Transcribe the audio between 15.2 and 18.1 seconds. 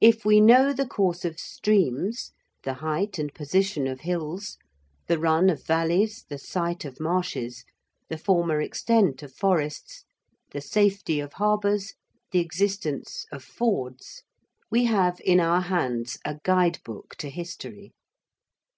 in our hands a guide book to history.